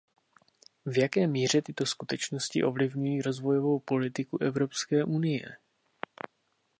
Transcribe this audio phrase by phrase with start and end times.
[0.85, 5.57] V jaké míře tyto skutečnosti ovlivňují rozvojovou politiku Evropské unie?